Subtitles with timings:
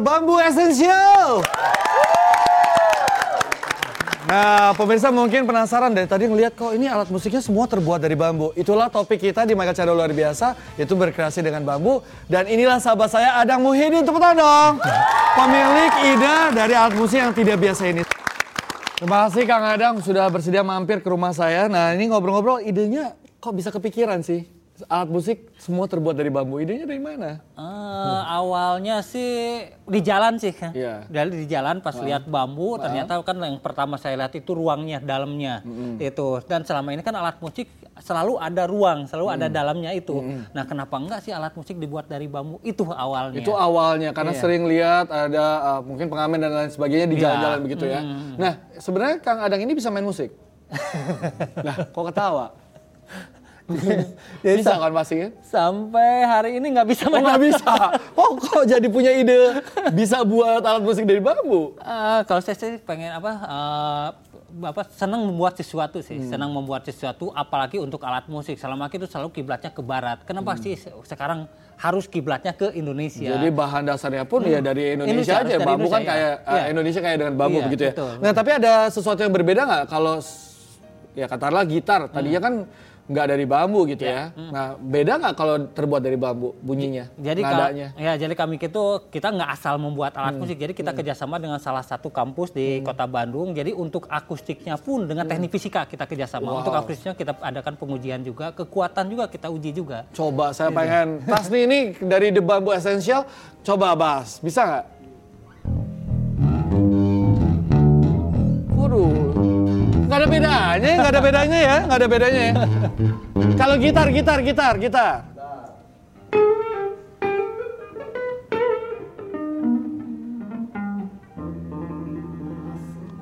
[0.00, 1.40] Bambu Essential.
[4.30, 8.54] Nah, pemirsa mungkin penasaran dari tadi ngeliat kok ini alat musiknya semua terbuat dari bambu.
[8.54, 11.98] Itulah topik kita di Michael Channel luar biasa, itu berkreasi dengan bambu.
[12.30, 14.72] Dan inilah sahabat saya Adang Muhyiddin, tepuk tangan dong.
[15.34, 18.06] Pemilik ide dari alat musik yang tidak biasa ini.
[19.00, 21.66] Terima kasih Kang Adang sudah bersedia mampir ke rumah saya.
[21.66, 24.59] Nah ini ngobrol-ngobrol idenya kok bisa kepikiran sih?
[24.86, 26.56] Alat musik semua terbuat dari bambu.
[26.56, 27.42] Idenya dari mana?
[27.52, 30.54] Eh, awalnya sih di jalan sih.
[30.54, 31.04] Iya.
[31.04, 35.60] Dari di jalan pas lihat bambu ternyata kan yang pertama saya lihat itu ruangnya, dalamnya.
[35.98, 36.40] Itu.
[36.46, 37.68] Dan selama ini kan alat musik
[38.00, 40.16] selalu ada ruang, selalu ada dalamnya itu.
[40.50, 42.56] Nah, kenapa enggak sih alat musik dibuat dari bambu?
[42.62, 43.42] Itu awalnya.
[43.42, 44.40] Itu awalnya karena Iya.
[44.40, 47.22] sering lihat ada uh, mungkin pengamen dan lain sebagainya di Iya.
[47.28, 48.00] jalan-jalan begitu ya.
[48.38, 50.32] Nah sebenarnya Kang Adang ini bisa main musik.
[51.66, 52.54] nah kok ketawa?
[54.44, 55.30] bisa kan pasti kan?
[55.40, 57.72] Sampai hari ini nggak bisa Oh nggak bisa.
[58.14, 61.74] Oh kok jadi punya ide bisa buat alat musik dari bambu?
[61.78, 64.08] Eh, kalau saya sih pengen apa eh,
[64.50, 68.58] apa senang membuat sesuatu sih, senang membuat sesuatu apalagi untuk alat musik.
[68.58, 70.18] Selama itu selalu kiblatnya ke barat.
[70.26, 71.46] Kenapa sih se- sekarang
[71.78, 73.30] harus kiblatnya ke Indonesia?
[73.30, 75.54] Jadi bahan dasarnya pun ya dari Indonesia, Indonesia, aja.
[75.56, 76.60] dari Bambu kan Indonesia, kayak iya.
[76.60, 76.66] uh.
[76.68, 77.92] Indonesia kayak dengan bambu Iya, begitu ya.
[77.94, 78.12] betul.
[78.20, 80.16] Nah tapi ada sesuatu yang berbeda nggak kalau
[81.10, 82.54] ya katakanlah gitar tadinya kan
[83.10, 84.30] nggak dari bambu gitu ya.
[84.54, 87.88] Nah beda nggak kalau terbuat dari bambu bunyinya, Jadi ka- nadanya?
[87.98, 90.54] ya jadi kami itu kita nggak asal membuat alat musik.
[90.54, 93.50] Jadi kita kerjasama dengan salah satu kampus di Kota Bandung.
[93.50, 96.62] Jadi untuk akustiknya pun dengan teknik fisika kita kerjasama.
[96.62, 100.06] Untuk akustiknya kita adakan pengujian juga, kekuatan juga kita uji juga.
[100.14, 103.26] Coba saya pengen tas nih ini dari The Bamboo Essential.
[103.60, 104.99] Coba bahas, bisa nggak?
[110.30, 112.54] Bedanya, nggak ada bedanya ya, nggak ada bedanya ya.
[113.58, 115.16] Kalau gitar, gitar, gitar, gitar.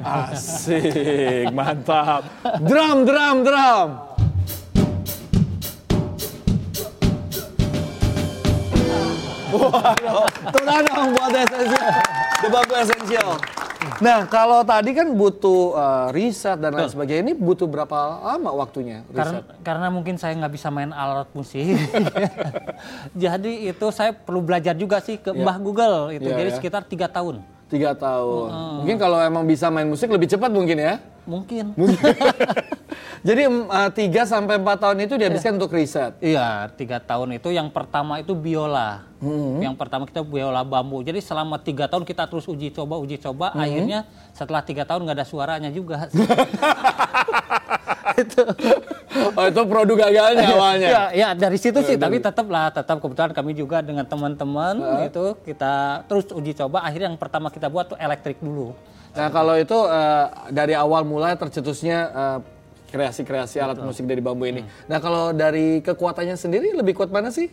[0.08, 2.24] Asik, mantap.
[2.64, 3.88] Drum, drum, drum.
[9.48, 11.88] Waduh, tepuk dong buat essential,
[12.44, 13.57] The Essential.
[14.02, 17.94] Nah, kalau tadi kan butuh uh, riset dan lain sebagainya, ini butuh berapa
[18.34, 19.44] lama waktunya Karena, riset?
[19.62, 21.62] karena mungkin saya nggak bisa main alat musik.
[23.22, 26.26] Jadi itu saya perlu belajar juga sih ke Mbah Google itu.
[26.26, 26.56] Iya, Jadi ya.
[26.58, 27.42] sekitar tiga tahun.
[27.70, 28.82] Tiga tahun.
[28.82, 30.94] Mungkin kalau emang bisa main musik lebih cepat mungkin ya.
[31.28, 31.74] Mungkin.
[33.26, 36.14] Jadi em, uh, tiga sampai empat tahun itu dihabiskan untuk riset.
[36.22, 39.06] Iya, tiga tahun itu yang pertama itu biola.
[39.58, 41.02] Yang pertama kita biola bambu.
[41.02, 43.50] Jadi selama tiga tahun kita terus uji coba, uji coba.
[43.50, 46.06] Akhirnya setelah tiga tahun nggak ada suaranya juga.
[48.22, 48.42] itu.
[49.34, 50.88] Oh, itu produk gagalnya awalnya.
[50.88, 51.98] Ya, ya dari situ sih.
[51.98, 54.78] Tapi tetap lah, tetap kebetulan kami juga dengan teman-teman
[55.10, 56.86] itu kita terus uji coba.
[56.86, 58.78] Akhirnya yang pertama kita buat tuh elektrik dulu.
[59.18, 62.38] Nah, kalau itu uh, dari awal mulai tercetusnya uh,
[62.88, 64.64] kreasi-kreasi alat musik dari bambu ini.
[64.88, 67.52] Nah, kalau dari kekuatannya sendiri lebih kuat mana sih?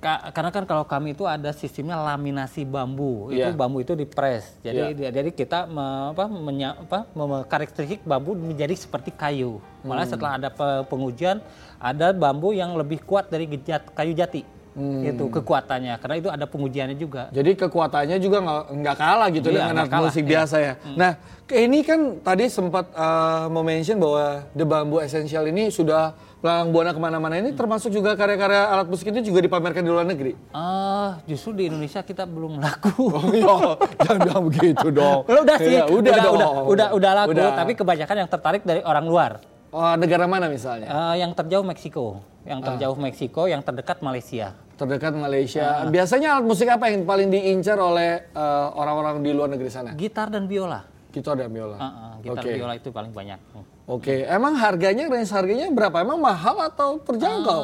[0.00, 3.46] Ka- karena kan kalau kami itu ada sistemnya laminasi bambu, Iya.
[3.46, 4.48] itu bambu itu dipres.
[4.64, 9.60] Jadi dia- jadi kita me- apa, menya, apa, mem- karakteristik bambu menjadi seperti kayu.
[9.84, 11.44] Malah setelah ada pe- pengujian
[11.76, 14.40] ada bambu yang lebih kuat dari gejat, kayu jati.
[14.78, 17.26] Itu kekuatannya karena itu ada pengujiannya juga.
[17.30, 20.30] Jadi kekuatannya juga nggak kalah gitu Iya, dengan alat kalah, musik iya.
[20.30, 20.72] biasa ya.
[20.94, 21.12] Nah,
[21.42, 26.90] ke- ini kan tadi sempat uh, mention bahwa The Bamboo Essential ini sudah melanglang buana
[26.90, 30.32] ke mana-mana ini termasuk juga karya-karya alat musik itu juga dipamerkan di luar negeri.
[30.50, 33.10] Ah, justru di Indonesia kita belum laku.
[33.12, 33.56] Oh iya,
[33.98, 35.26] jangan bilang begitu dong.
[35.26, 36.34] udah sih, Iya, udah, dong.
[36.36, 37.30] udah, udah, udah laku.
[37.34, 37.48] Udah.
[37.52, 39.32] Tapi kebanyakan yang tertarik dari orang luar.
[39.70, 40.90] Oh, negara mana misalnya?
[40.90, 44.58] Eh, yang terjauh Meksiko, yang terjauh Meksiko, yang terdekat Malaysia.
[44.74, 45.86] Terdekat Malaysia.
[45.86, 45.92] Ah.
[45.92, 49.94] Biasanya alat musik apa yang paling diincar oleh uh, orang-orang di luar negeri sana?
[49.94, 50.82] Gitar dan biola.
[51.14, 51.76] Gitar dan biola.
[51.78, 52.50] Ah, ah, gitar Oke.
[52.58, 53.38] biola itu paling banyak.
[53.90, 55.98] Oke, emang harganya range harganya berapa?
[55.98, 57.60] Emang mahal atau terjangkau?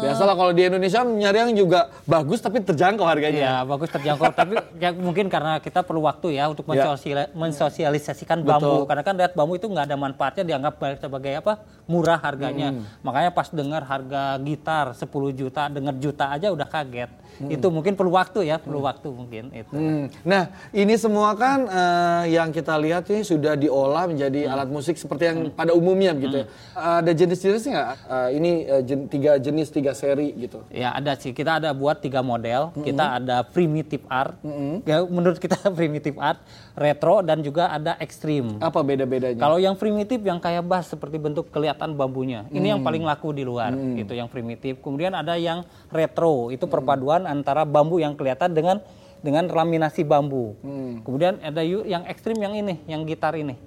[0.00, 3.40] Biasalah kalau di Indonesia nyari yang juga bagus tapi terjangkau harganya.
[3.40, 4.32] Iya, bagus terjangkau.
[4.32, 6.88] Tapi ya mungkin karena kita perlu waktu ya untuk Ya.
[6.88, 8.88] mensosial- mensosialisasikan bambu.
[8.88, 11.60] Karena kan lihat bambu itu nggak ada manfaatnya, dianggap sebagai apa?
[11.84, 12.72] Murah harganya.
[12.72, 12.84] Hmm.
[13.04, 17.12] Makanya pas dengar harga gitar 10 juta, dengar juta aja udah kaget.
[17.36, 17.52] Hmm.
[17.52, 19.76] Itu mungkin perlu waktu ya, perlu waktu mungkin itu.
[19.76, 20.08] Hmm.
[20.24, 25.24] Nah, ini semua kan eh, yang kita lihat ini sudah diolah menjadi alat musik seperti
[25.28, 26.46] yang pada umumnya gitu ya.
[26.78, 27.88] Ada jenis-jenisnya nggak?
[28.06, 30.62] Eh, ini eh, jen- tiga jenis, tiga seri gitu.
[30.70, 32.70] Ya ada sih, kita ada buat tiga model.
[32.78, 34.38] Kita ada primitive art,
[34.86, 36.38] ya menurut kita primitive art,
[36.78, 38.62] retro dan juga ada ekstrim.
[38.62, 39.42] Apa beda-bedanya?
[39.42, 43.42] Kalau yang primitif yang kayak bass seperti bentuk kelihatan bambunya, ini yang paling laku di
[43.42, 43.74] luar.
[43.74, 44.78] Itu yang primitif.
[44.78, 48.78] Kemudian ada yang retro, itu perpaduan antara bambu yang kelihatan dengan
[49.24, 50.54] dengan laminasi bambu.
[50.62, 51.02] Hmm.
[51.02, 53.58] Kemudian ada yang ekstrim yang ini, yang gitar ini.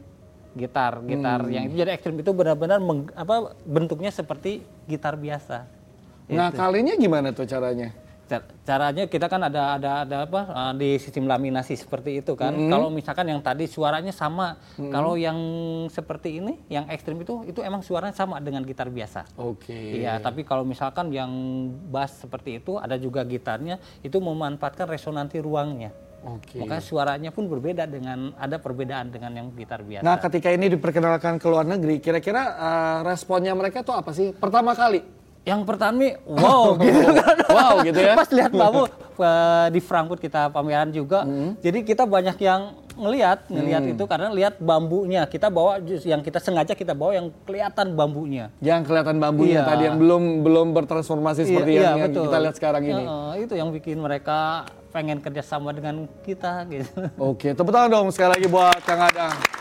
[0.57, 1.53] Gitar, gitar hmm.
[1.53, 2.81] yang itu jadi ekstrim itu benar-benar
[3.13, 5.69] apa bentuknya seperti gitar biasa.
[6.29, 7.93] Nah, kalinya gimana tuh caranya?
[8.61, 12.53] caranya kita kan ada ada ada apa uh, di sistem laminasi seperti itu kan.
[12.53, 12.69] Mm.
[12.69, 14.93] Kalau misalkan yang tadi suaranya sama, mm.
[14.93, 15.39] kalau yang
[15.89, 19.25] seperti ini, yang ekstrim itu itu emang suaranya sama dengan gitar biasa.
[19.41, 19.73] Oke.
[19.73, 20.05] Okay.
[20.05, 21.31] Iya, tapi kalau misalkan yang
[21.89, 25.89] bass seperti itu ada juga gitarnya itu memanfaatkan resonansi ruangnya.
[26.19, 26.59] Okay.
[26.59, 30.03] Maka suaranya pun berbeda dengan ada perbedaan dengan yang gitar biasa.
[30.03, 34.35] Nah, ketika ini diperkenalkan ke luar negeri, kira-kira uh, responnya mereka tuh apa sih?
[34.35, 37.35] Pertama kali yang pertama wow gitu kan.
[37.47, 38.13] wow gitu ya.
[38.13, 38.87] Pas lihat Babu uh,
[39.75, 41.23] di Frankfurt kita pameran juga.
[41.23, 41.55] Hmm.
[41.63, 43.93] Jadi kita banyak yang ngelihat ngelihat hmm.
[43.95, 45.23] itu karena lihat bambunya.
[45.25, 48.51] Kita bawa yang kita sengaja kita bawa yang kelihatan bambunya.
[48.59, 49.67] Yang kelihatan bambunya iya.
[49.67, 53.03] tadi yang belum belum bertransformasi seperti iya, yang, iya, yang kita lihat sekarang ini.
[53.07, 57.07] Uh, itu yang bikin mereka pengen kerjasama dengan kita gitu.
[57.15, 59.58] Oke, tepuk tangan dong sekali lagi buat Kang Adang.